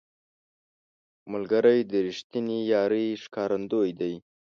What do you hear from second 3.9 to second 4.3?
دی